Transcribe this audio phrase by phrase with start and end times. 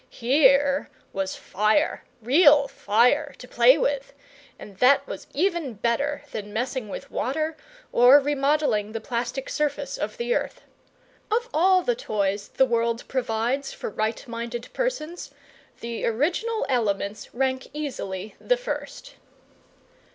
[0.09, 4.13] Here was fire, real fire, to play with,
[4.57, 7.55] and that was even better than messing with water,
[7.91, 10.61] or remodelling the plastic surface of the earth.
[11.29, 15.29] Of all the toys the world provides for right minded persons,
[15.81, 19.13] the original elements rank easily the first.